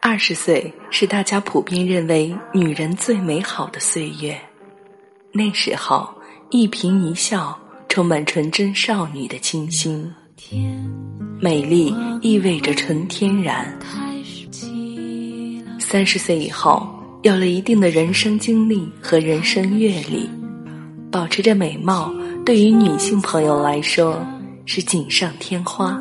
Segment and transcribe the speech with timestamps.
[0.00, 4.38] 二十岁是大家普遍认为女人最美好的岁月，
[5.32, 6.14] 那时候
[6.50, 7.58] 一颦一笑
[7.88, 10.12] 充满纯真少女的清新，
[11.40, 13.78] 美丽意味着纯天然。
[15.78, 16.86] 三十岁以后，
[17.26, 20.30] 有了一定的人生经历和人生阅历，
[21.10, 24.24] 保持着美貌，对于女性朋友来说
[24.64, 26.00] 是锦上添花，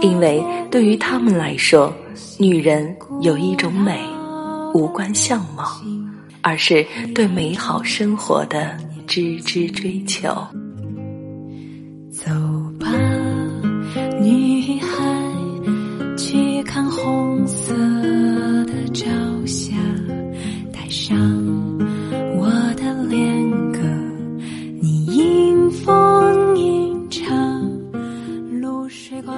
[0.00, 1.94] 因为对于她们来说，
[2.38, 4.00] 女人有一种美，
[4.72, 5.82] 无关相貌，
[6.40, 6.82] 而是
[7.14, 8.74] 对美好生活的
[9.06, 10.34] 孜孜追求。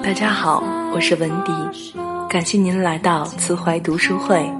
[0.02, 1.52] 大家好，我是文迪，
[2.30, 4.50] 感谢您来到慈怀读书会。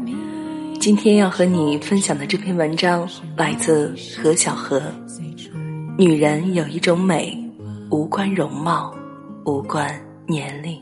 [0.79, 4.83] 今天要和你分享的这篇文章来自何小何。
[5.97, 7.35] 女人有一种美，
[7.91, 8.95] 无关容貌，
[9.47, 10.79] 无关年龄。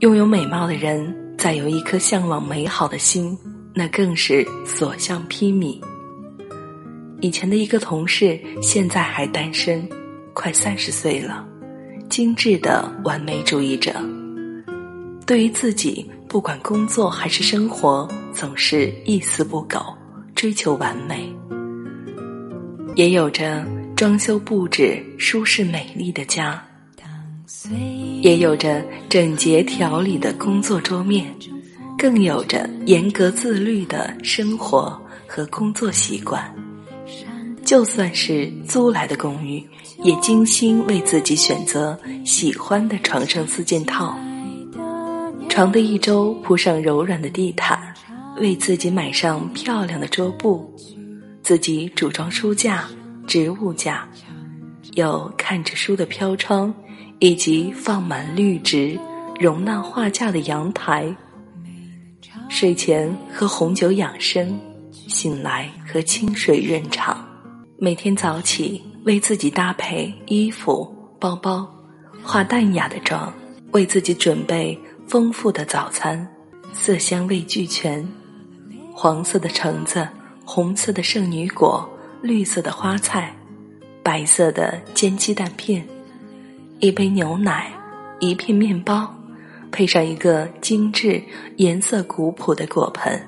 [0.00, 3.34] 拥有美貌的人，再有一颗向往美好的心，
[3.72, 5.80] 那更是所向披靡。
[7.22, 9.88] 以前的一个同事，现在还单身。
[10.34, 11.48] 快三十岁了，
[12.10, 13.90] 精致的完美主义者。
[15.26, 19.82] 对于自己，不管工作还是生活，总是一丝不苟，
[20.34, 21.34] 追求完美。
[22.96, 26.62] 也有着装修布置舒适美丽的家，
[26.96, 27.08] 当
[27.46, 27.70] 岁
[28.20, 31.34] 也有着整洁条理的工作桌面，
[31.98, 36.54] 更有着严格自律的生活和工作习惯。
[37.64, 39.64] 就算是租来的公寓。
[40.02, 44.18] 也精心为自己选择喜欢的床上四件套，
[45.46, 47.78] 床的一周铺上柔软的地毯，
[48.38, 50.74] 为自己买上漂亮的桌布，
[51.42, 52.88] 自己组装书架、
[53.26, 54.08] 植物架，
[54.94, 56.74] 有看着书的飘窗，
[57.20, 58.98] 以及放满绿植、
[59.38, 61.14] 容纳画架的阳台。
[62.48, 64.58] 睡前喝红酒养生，
[65.06, 67.24] 醒来喝清水润肠，
[67.78, 68.82] 每天早起。
[69.04, 71.66] 为自己搭配衣服、包包，
[72.22, 73.32] 化淡雅的妆，
[73.72, 76.28] 为自己准备丰富的早餐，
[76.74, 78.06] 色香味俱全，
[78.92, 80.06] 黄色的橙子，
[80.44, 81.88] 红色的圣女果，
[82.20, 83.34] 绿色的花菜，
[84.02, 85.82] 白色的煎鸡蛋片，
[86.80, 87.70] 一杯牛奶，
[88.20, 89.14] 一片面包，
[89.70, 91.22] 配上一个精致、
[91.56, 93.20] 颜色古朴的果盆。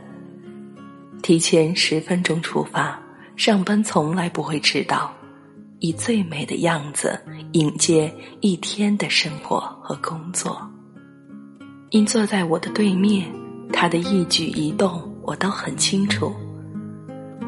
[1.23, 2.99] 提前十分钟出发，
[3.37, 5.13] 上班从来不会迟到。
[5.81, 7.21] 以最美的样子
[7.53, 10.59] 迎接一天的生活和工作。
[11.91, 13.31] 因坐在我的对面，
[13.71, 16.33] 他的一举一动我都很清楚。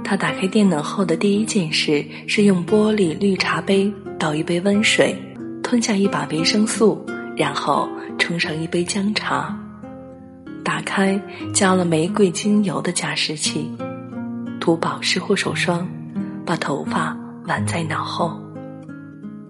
[0.05, 5.17] 他打开电脑后的第一件事是用玻璃绿茶杯倒一杯温水，
[5.75, 7.05] 吞下一把维生素，
[7.37, 9.59] 然后冲上一杯姜茶。
[10.65, 11.21] 打开
[11.53, 13.69] 加了玫瑰精油的加湿器，
[14.61, 15.85] 涂保湿护手霜，
[16.47, 17.17] 把头发。
[17.49, 18.41] 挽在脑后，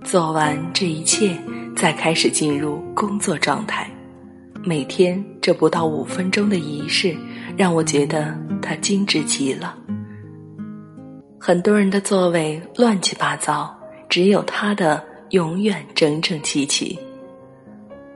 [0.03, 1.37] 做完这一切，
[1.77, 3.87] 再开始进入工作状态。
[4.65, 7.15] 每天这不到五分钟的仪式，
[7.55, 9.77] 让我觉得他精致极了。
[11.39, 16.97] 很多人的座位乱七八糟，只有他的永远整整齐齐。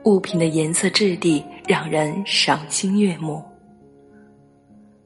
[0.05, 3.43] 物品的颜色质地让人赏心悦目。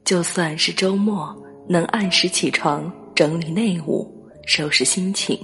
[0.04, 1.36] 就算是周末，
[1.68, 4.08] 能按时起床整理内务。
[4.46, 5.38] 收拾心情，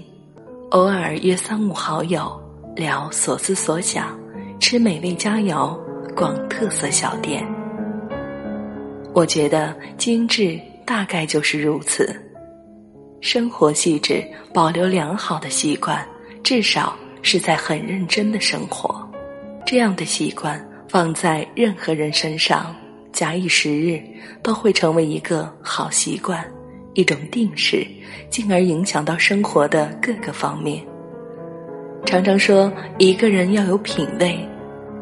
[0.72, 2.38] 偶尔约三五好友
[2.76, 4.16] 聊所思所想，
[4.60, 5.74] 吃美味佳肴，
[6.14, 7.42] 逛特色小店。
[9.14, 12.14] 我觉得精致大概就是如此，
[13.22, 14.22] 生活细致，
[14.52, 16.06] 保留良好的习惯，
[16.42, 19.08] 至少是在很认真的生活。
[19.66, 22.74] 这样的习惯放在任何人身上，
[23.12, 24.02] 假以时日，
[24.42, 26.44] 都会成为一个好习惯。
[26.94, 27.86] 一种定势，
[28.30, 30.84] 进而影响到生活的各个方面。
[32.04, 34.36] 常常说一个人要有品味，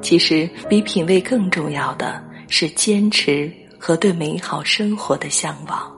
[0.02, 5.97] 其实比品味更重要的是坚持和对美好生活的向往。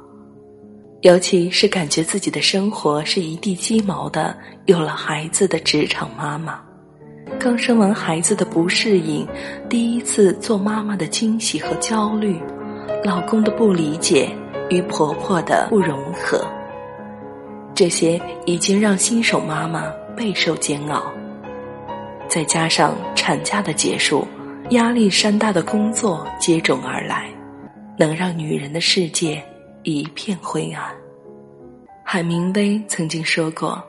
[1.02, 4.36] 尤其是感觉自己的生活是一地鸡毛的，
[4.66, 6.60] 有了孩子的职场妈妈，
[7.38, 9.26] 刚生完孩子的不适应，
[9.66, 12.38] 第一次做妈妈的惊喜和焦虑，
[13.02, 14.28] 老公的不理解
[14.68, 16.46] 与婆婆的不融合，
[17.74, 21.10] 这些已经让新手妈妈备受煎熬。
[22.28, 24.28] 再加上产假的结束，
[24.70, 27.26] 压力山大的工作接踵而来，
[27.98, 29.42] 能让女人的世界
[29.82, 30.92] 一片灰暗。
[32.04, 33.82] 海明威曾经说过：“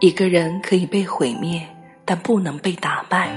[0.00, 1.60] 一个人可以被毁灭，
[2.04, 3.30] 但不能被打败。”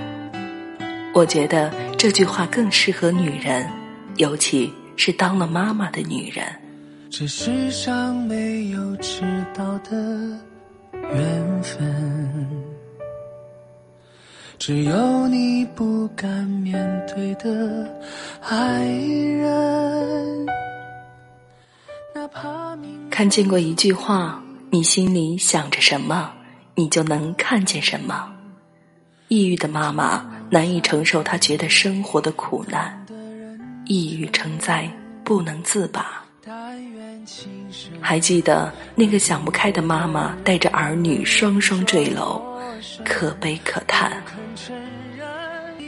[1.13, 3.67] 我觉得这句话更适合女人，
[4.17, 6.45] 尤其是当了妈妈的女人。
[7.09, 9.23] 这世上没有迟
[9.53, 9.91] 到的
[10.93, 12.47] 缘分。
[14.59, 17.89] 只有你不敢面对的
[18.41, 20.45] 爱人。
[23.09, 26.31] 看见过一句话：你心里想着什么，
[26.75, 28.31] 你就能看见什么。
[29.27, 33.05] 抑郁的妈妈难以承受她觉得生活的苦难，
[33.85, 34.89] 抑郁成灾，
[35.23, 36.23] 不能自拔。
[38.01, 42.41] 还记得那个想不开的妈妈带着儿女双双坠楼，
[43.05, 44.23] 可悲可叹。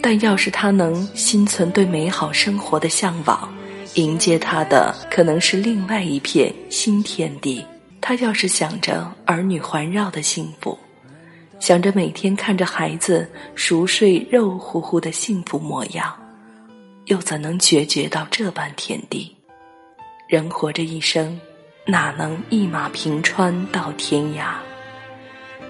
[0.03, 3.51] 但要是他能心存对美好生活的向往，
[3.95, 7.65] 迎接他的可能是另外一片新天地。
[7.99, 10.77] 他要是想着儿女环绕的幸福，
[11.59, 16.11] 想着每天看着孩子熟睡肉乎乎的幸福模样，
[17.05, 19.35] 又怎能决绝到这般田地？
[20.27, 21.39] 人活着一生，
[21.85, 24.55] 哪能一马平川到天涯？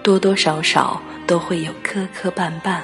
[0.01, 2.79] 多多少少都会有磕磕绊绊。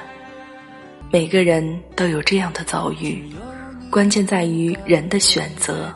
[1.10, 3.24] 每个人都有这样的遭遇，
[3.90, 5.94] 关键在于人的选择。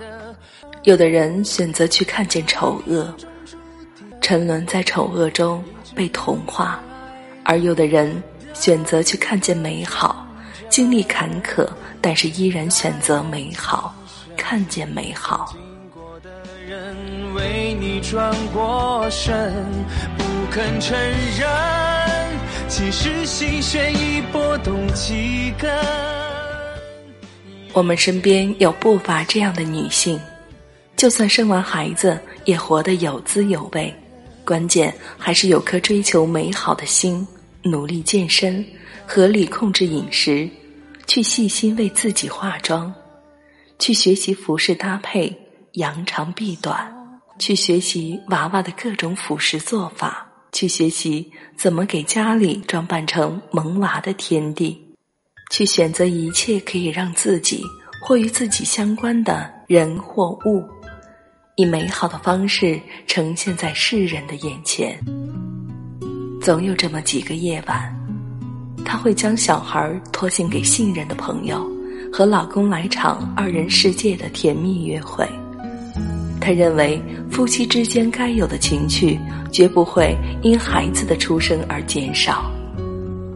[0.84, 3.14] 有的人选择去看见丑恶，
[4.20, 5.64] 沉沦在丑恶中
[5.96, 6.80] 被同化；
[7.44, 8.22] 而有的人
[8.54, 10.26] 选择去看见美好，
[10.70, 11.68] 经历坎坷，
[12.02, 13.94] 但是依然选择美好，
[14.36, 15.56] 看见美好。
[17.36, 19.54] 为你转过身，
[20.18, 21.48] 不肯承认。
[22.68, 25.70] 其实心弦已拨动几根。
[27.74, 30.20] 我们身边有不乏这样的女性，
[30.98, 33.94] 就算生完孩子，也活得有滋有味。
[34.44, 37.26] 关键还是有颗追求美好的心，
[37.64, 38.66] 努力健身，
[39.08, 40.50] 合理控制饮食，
[41.08, 42.94] 去细心为自己化妆，
[43.80, 45.34] 去学习服饰搭配，
[45.74, 46.94] 扬长避短，
[47.40, 50.28] 去学习娃娃的各种辅食做法。
[50.54, 54.91] 去学习怎么给家里装扮成萌娃的天地，
[55.51, 57.62] 去选择一切可以让自己
[58.01, 60.63] 或与自己相关的人或物，
[61.56, 64.98] 以美好的方式呈现在世人的眼前。
[66.42, 67.94] 总有这么几个夜晚，
[68.86, 71.69] 他会将小孩托献给信任的朋友，
[72.13, 75.27] 和老公来场二人世界的甜蜜约会。
[76.39, 77.00] 他认为
[77.30, 79.19] 夫妻之间该有的情趣
[79.51, 82.50] 绝不会因孩子的出生而减少，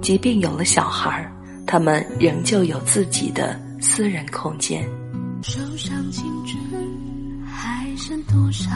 [0.01, 1.31] 即便有了小孩儿，
[1.65, 4.83] 他们仍旧有自己的私人空间。
[5.41, 6.61] 手上青春
[7.45, 8.69] 还剩多少？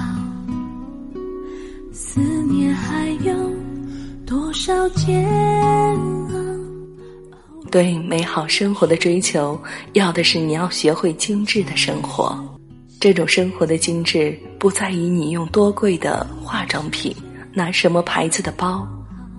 [1.91, 3.33] 思念还有
[4.25, 6.33] 多少煎熬？
[7.71, 9.59] 对美好生活的追求，
[9.93, 12.37] 要的是你要学会精致的生活。
[12.99, 17.15] 这种生活的精致，不在于你用多贵的化妆品，
[17.53, 18.87] 拿什么牌子的包，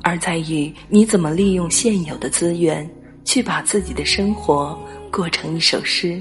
[0.02, 2.88] 而在于你怎么利用现有的资源，
[3.30, 4.76] 去把自己的生活
[5.08, 6.20] 过成一首诗。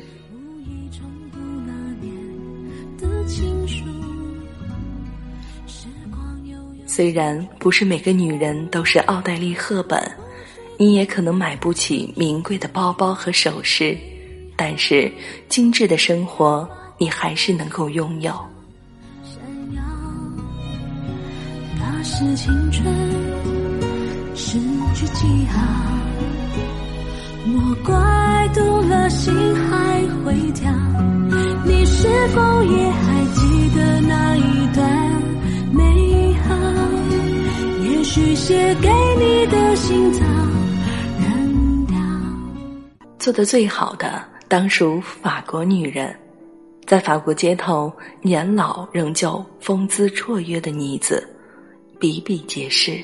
[6.85, 9.99] 虽然不是每个女人都是奥黛丽·赫本，
[10.77, 13.97] 你也可能买不起名贵的包包和首饰，
[14.55, 15.11] 但是
[15.47, 16.69] 精致的生活。
[16.99, 18.31] 你还是能够拥有。
[21.79, 22.85] 那是青春
[24.35, 24.59] 失
[24.93, 25.59] 去记号，
[27.51, 30.71] 莫怪读了心还会跳。
[31.65, 35.21] 你是否也还记得那一段
[35.71, 36.55] 美好？
[37.83, 40.19] 也许写给你的信早
[41.19, 41.97] 扔掉。
[43.17, 46.15] 做的最好的，当属法国女人。
[46.85, 47.91] 在法国街头，
[48.21, 51.27] 年老仍旧风姿绰约的女子
[51.99, 52.99] 比比皆是。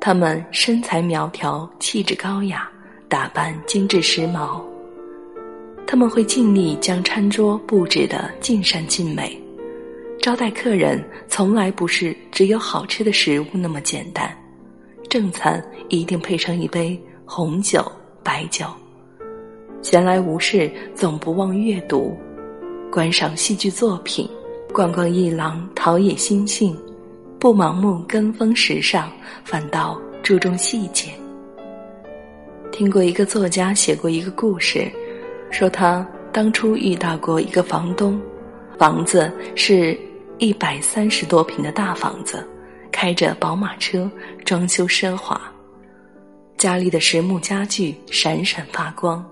[0.00, 2.68] 她们身材苗条，气质高雅，
[3.08, 4.62] 打扮精致时髦。
[5.86, 9.40] 他们会尽力将餐桌布置得尽善尽美，
[10.20, 14.30] 招待客人从来不是只有好吃的食物那么简单。
[15.08, 17.90] 正餐一定配上一杯红酒、
[18.22, 18.66] 白酒。
[19.80, 22.14] 闲来无事，总不忘阅读。
[22.90, 24.28] 观赏戏剧作品，
[24.72, 26.76] 逛逛艺廊，陶冶心性，
[27.38, 29.10] 不盲目跟风时尚，
[29.44, 31.12] 反倒注重细节。
[32.70, 34.90] 听过一个作家写过一个故事，
[35.50, 38.20] 说他当初遇到过一个房东，
[38.78, 39.98] 房子是
[40.38, 42.46] 一百三十多平的大房子，
[42.92, 44.08] 开着宝马车，
[44.44, 45.40] 装修奢华，
[46.56, 49.24] 家里的实木家具闪闪发光。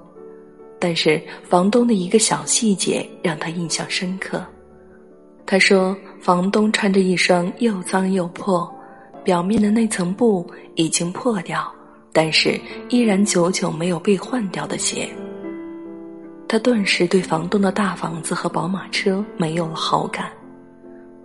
[0.78, 4.45] 但是房东的一个小细节让他印象深刻。
[5.47, 8.69] 他说，房东穿着一双又脏又破，
[9.23, 11.73] 表面的那层布已经破掉，
[12.16, 12.58] 但是
[12.88, 15.06] 依然久久没有被换掉的鞋。
[16.49, 20.30] 他顿时对房东的大房子和宝马车没有了好感，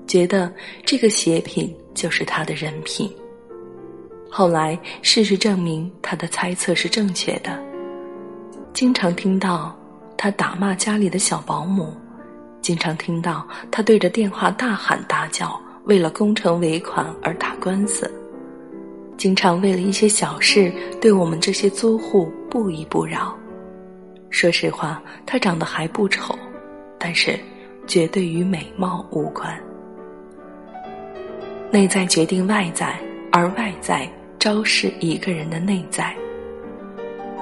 [0.06, 0.54] 觉得
[0.86, 3.10] 这个鞋品就是他的人品。
[4.30, 7.58] 后来事实证明，他的猜测是正确的。
[8.74, 9.74] 经常听到
[10.18, 11.96] 他打骂家里的小保姆，
[12.62, 18.12] 经常听到他对着电话大喊大叫，为了工程尾款而打官司，
[19.22, 23.38] 经常为了一些小事对我们这些租户不依不饶。
[24.32, 26.34] 说实话，他长得还不丑，
[26.98, 27.40] 但是
[27.86, 29.56] 绝对与美貌无关。
[31.70, 33.00] 内在决定外在，
[33.32, 36.16] 而外在昭示一个人的内在。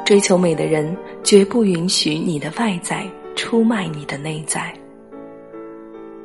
[0.05, 0.93] 追求美的人，
[1.23, 4.73] 绝不允许你的外在出卖你的内在。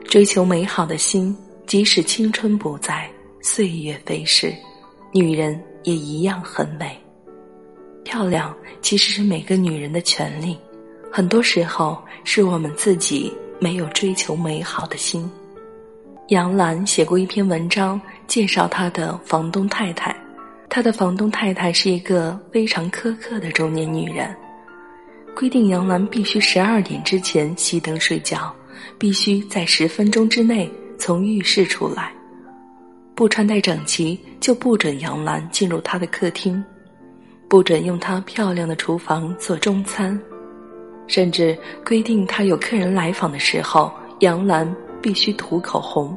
[0.03, 1.33] 追求美好的心，
[1.65, 3.09] 即使青春不在，
[3.41, 4.53] 岁月飞逝，
[5.17, 7.01] 女人也一样很美。
[8.03, 8.53] 漂亮
[8.83, 10.59] 其实是每个女人的权利，
[11.09, 15.31] 很多时候是我们自己没有追求美好的心。
[16.31, 20.15] 杨澜写过一篇文章，介绍她的房东太太。
[20.69, 24.35] 他的房东太太是一个非常苛刻的中年女人，
[25.37, 28.53] 规定杨澜必须十二点之前熄灯睡觉，
[28.99, 30.69] 必须在十分钟之内
[30.99, 32.13] 从浴室出来，
[33.15, 36.63] 不穿戴整齐就不准杨澜进入他的客厅，
[37.49, 40.21] 不准用她漂亮的厨房做中餐，
[41.07, 46.17] 甚至规定他有客人来访的时候，杨澜必须涂口红。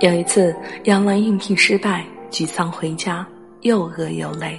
[0.00, 3.26] 有一次，杨澜应聘失败，沮丧回家。
[3.62, 4.56] 又饿又累，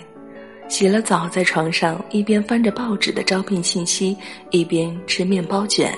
[0.67, 4.17] 洗了澡，在床上一边翻着报纸的招聘信息，
[4.49, 5.97] 一边吃面包卷。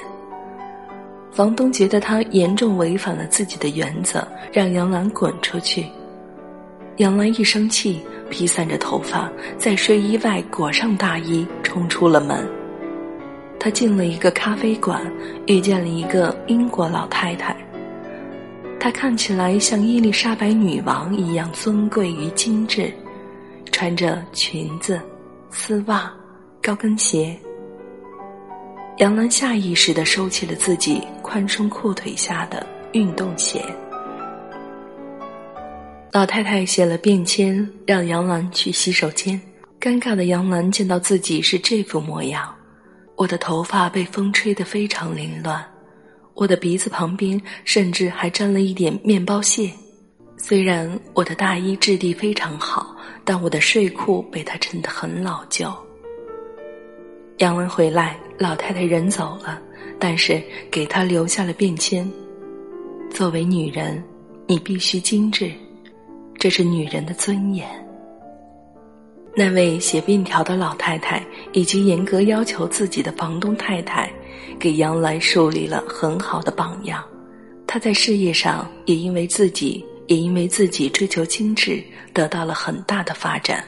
[1.32, 5.86] 房东觉得他严重违反了自己的原则，让杨澜滚出去。
[6.98, 12.46] 杨澜一生气，披散着头发，在睡衣外裹上大衣，冲出了门。
[13.60, 15.02] 他进了一个咖啡馆，
[15.46, 17.56] 遇见了一个英国老太太。
[18.80, 22.92] 她看起来像伊丽莎白女王一样尊贵与精致，
[23.72, 25.00] 穿着裙子、
[25.52, 26.12] 丝袜、
[26.62, 27.38] 高跟鞋。
[28.98, 33.64] 杨澜下意识地收起了自己宽松裤腿下的运动鞋。
[36.12, 39.40] 老太太写了便签，让杨澜去洗手间。
[39.80, 42.52] 尴尬的杨澜见到自己是这副模样，
[43.16, 45.64] 我的头发被风吹得非常凌乱。
[46.34, 49.72] 我的鼻子旁边甚至还沾了一点面包屑，
[50.36, 55.72] 虽然我的大衣质地非常好，但我的睡裤被它衬得很老旧。
[57.38, 59.62] 杨文回来，老太太人走了，
[60.00, 60.41] 但是
[60.72, 62.10] 给他留下了便签。
[63.12, 64.01] 作为女人，
[64.48, 65.51] 你必须精致，
[66.38, 67.68] 这是女人的尊严。
[69.36, 74.12] 那位写便条的老太太，以及严格要求自己的房东太太，
[74.60, 77.03] 给杨澜树立了很好的榜样。
[77.68, 81.82] 她在事业上也因为自己，也因为自己追求精致，
[82.13, 83.63] 得到了很大的发展。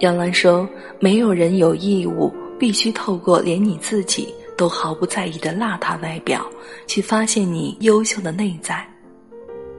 [0.00, 0.68] 杨澜说
[1.00, 6.44] ：“没有人有义务必须透过连你自己都毫不在意的邋遢外表，
[6.88, 8.84] 去发现你优秀的内在。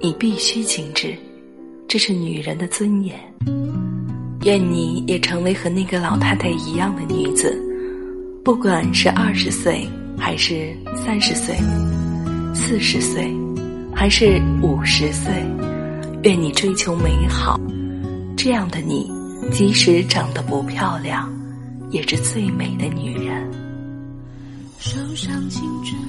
[0.01, 1.13] 你必须精致，
[1.85, 3.19] 这是女人的尊严。”
[4.45, 7.61] 愿你也成为和那个老太太一样的女子，
[8.41, 9.85] 不管是二十岁，
[10.17, 11.53] 还是三十岁，
[12.55, 13.29] 四十岁，
[13.93, 15.29] 还是五十岁。
[16.23, 17.59] 愿你追求美好，
[18.37, 19.11] 这样的你，
[19.51, 21.29] 即使长得不漂亮，
[21.91, 23.68] 也是最美的女人。
[24.79, 25.99] 手上青春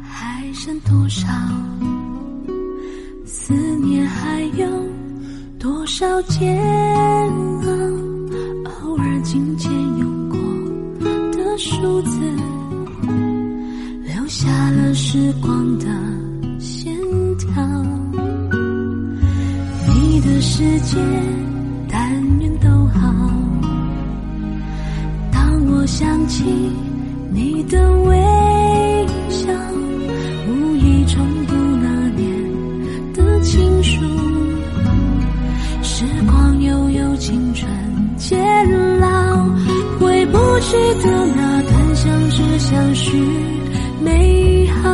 [0.00, 1.26] 还剩多少？
[3.26, 3.52] 思
[3.82, 4.66] 念还有。
[5.58, 7.68] 多少煎熬，
[8.70, 10.38] 偶尔紧牵用过
[11.32, 12.20] 的数字，
[14.04, 15.86] 留下了时光的
[16.60, 16.94] 线
[17.36, 17.48] 条。
[19.88, 20.96] 你的世界，
[21.90, 23.12] 但愿都好。
[25.32, 26.44] 当我想起
[27.38, 28.16] 你的微
[29.28, 29.46] 笑。
[30.48, 32.26] 无意重读那年
[33.14, 34.02] 的情书。
[35.80, 37.70] 时光悠悠，青春
[38.16, 38.36] 渐
[38.98, 39.06] 老，
[40.00, 43.16] 回不去的那段相知相许
[44.02, 44.90] 美好，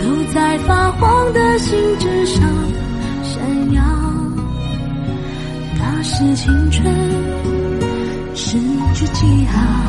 [0.00, 2.42] 都在发黄的信纸上
[3.22, 3.80] 闪耀。
[5.78, 6.84] 那是青春，
[8.34, 8.58] 失
[8.94, 9.81] 去记号。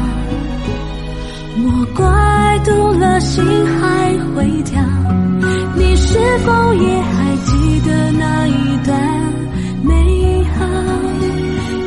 [1.76, 2.06] 我怪
[2.64, 4.80] 堵了心还会跳，
[5.76, 8.96] 你是否也还记得那一段
[9.82, 10.66] 美好？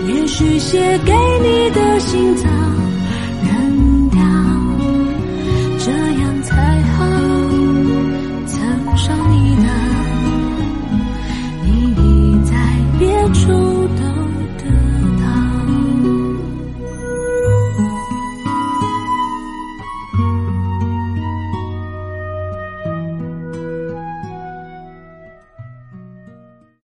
[0.09, 2.49] 也许写给你的信早